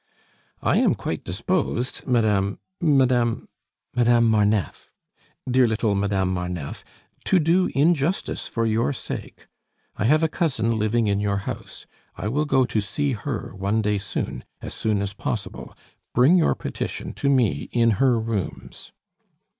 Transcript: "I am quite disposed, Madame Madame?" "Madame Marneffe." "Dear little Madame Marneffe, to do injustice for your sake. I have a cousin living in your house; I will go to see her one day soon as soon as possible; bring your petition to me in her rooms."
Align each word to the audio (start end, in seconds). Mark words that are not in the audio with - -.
"I 0.63 0.77
am 0.79 0.95
quite 0.95 1.23
disposed, 1.23 2.07
Madame 2.07 2.57
Madame?" 2.79 3.47
"Madame 3.95 4.27
Marneffe." 4.27 4.89
"Dear 5.47 5.67
little 5.67 5.93
Madame 5.93 6.33
Marneffe, 6.33 6.83
to 7.25 7.37
do 7.37 7.67
injustice 7.75 8.47
for 8.47 8.65
your 8.65 8.93
sake. 8.93 9.45
I 9.97 10.05
have 10.05 10.23
a 10.23 10.27
cousin 10.27 10.79
living 10.79 11.05
in 11.05 11.19
your 11.19 11.37
house; 11.45 11.85
I 12.15 12.29
will 12.29 12.45
go 12.45 12.65
to 12.65 12.81
see 12.81 13.11
her 13.11 13.53
one 13.55 13.83
day 13.83 13.99
soon 13.99 14.43
as 14.59 14.73
soon 14.73 15.03
as 15.03 15.13
possible; 15.13 15.75
bring 16.15 16.35
your 16.35 16.55
petition 16.55 17.13
to 17.13 17.29
me 17.29 17.69
in 17.71 17.91
her 18.01 18.19
rooms." 18.19 18.91